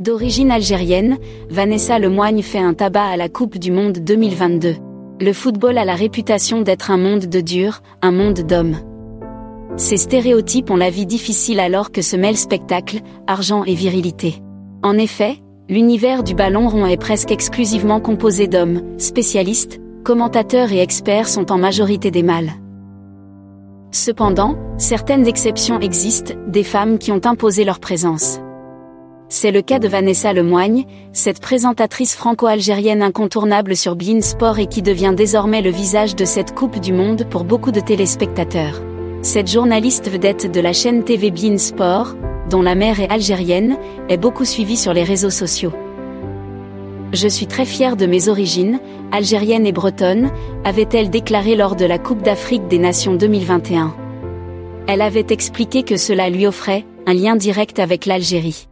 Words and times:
D'origine 0.00 0.52
algérienne, 0.52 1.18
Vanessa 1.50 1.98
Lemoigne 1.98 2.42
fait 2.42 2.60
un 2.60 2.72
tabac 2.72 3.02
à 3.02 3.16
la 3.16 3.28
Coupe 3.28 3.58
du 3.58 3.72
Monde 3.72 3.98
2022. 3.98 4.76
Le 5.20 5.32
football 5.32 5.76
a 5.76 5.84
la 5.84 5.96
réputation 5.96 6.62
d'être 6.62 6.92
un 6.92 6.96
monde 6.96 7.26
de 7.26 7.40
dur, 7.40 7.80
un 8.00 8.12
monde 8.12 8.42
d'hommes. 8.42 8.76
Ces 9.76 9.96
stéréotypes 9.96 10.70
ont 10.70 10.76
la 10.76 10.90
vie 10.90 11.04
difficile 11.04 11.58
alors 11.58 11.90
que 11.90 12.00
se 12.00 12.14
mêlent 12.14 12.36
spectacle, 12.36 13.00
argent 13.26 13.64
et 13.64 13.74
virilité. 13.74 14.36
En 14.84 14.96
effet, 14.96 15.38
l'univers 15.68 16.22
du 16.22 16.36
ballon 16.36 16.68
rond 16.68 16.86
est 16.86 16.96
presque 16.96 17.32
exclusivement 17.32 17.98
composé 17.98 18.46
d'hommes, 18.46 18.82
spécialistes, 18.98 19.80
commentateurs 20.04 20.70
et 20.70 20.78
experts 20.78 21.26
sont 21.26 21.50
en 21.50 21.58
majorité 21.58 22.12
des 22.12 22.22
mâles. 22.22 22.52
Cependant, 23.90 24.56
certaines 24.76 25.26
exceptions 25.26 25.80
existent, 25.80 26.34
des 26.46 26.62
femmes 26.62 26.98
qui 26.98 27.10
ont 27.10 27.22
imposé 27.24 27.64
leur 27.64 27.80
présence. 27.80 28.38
C'est 29.30 29.50
le 29.50 29.60
cas 29.60 29.78
de 29.78 29.88
Vanessa 29.88 30.32
Lemoigne, 30.32 30.86
cette 31.12 31.40
présentatrice 31.40 32.14
franco-algérienne 32.14 33.02
incontournable 33.02 33.76
sur 33.76 33.94
Bein 33.94 34.22
Sport 34.22 34.58
et 34.58 34.66
qui 34.66 34.80
devient 34.80 35.12
désormais 35.14 35.60
le 35.60 35.68
visage 35.68 36.16
de 36.16 36.24
cette 36.24 36.54
Coupe 36.54 36.80
du 36.80 36.94
Monde 36.94 37.26
pour 37.28 37.44
beaucoup 37.44 37.70
de 37.70 37.80
téléspectateurs. 37.80 38.80
Cette 39.20 39.50
journaliste 39.50 40.10
vedette 40.10 40.50
de 40.50 40.60
la 40.60 40.72
chaîne 40.72 41.04
TV 41.04 41.30
Bein 41.30 41.58
Sport, 41.58 42.14
dont 42.48 42.62
la 42.62 42.74
mère 42.74 43.00
est 43.00 43.10
algérienne, 43.10 43.76
est 44.08 44.16
beaucoup 44.16 44.46
suivie 44.46 44.78
sur 44.78 44.94
les 44.94 45.04
réseaux 45.04 45.28
sociaux. 45.28 45.74
Je 47.12 47.28
suis 47.28 47.46
très 47.46 47.66
fière 47.66 47.96
de 47.96 48.06
mes 48.06 48.28
origines, 48.30 48.80
algérienne 49.12 49.66
et 49.66 49.72
bretonne, 49.72 50.30
avait-elle 50.64 51.10
déclaré 51.10 51.54
lors 51.54 51.76
de 51.76 51.84
la 51.84 51.98
Coupe 51.98 52.22
d'Afrique 52.22 52.66
des 52.68 52.78
Nations 52.78 53.14
2021. 53.14 53.94
Elle 54.86 55.02
avait 55.02 55.26
expliqué 55.28 55.82
que 55.82 55.98
cela 55.98 56.30
lui 56.30 56.46
offrait 56.46 56.86
un 57.06 57.12
lien 57.12 57.36
direct 57.36 57.78
avec 57.78 58.06
l'Algérie. 58.06 58.68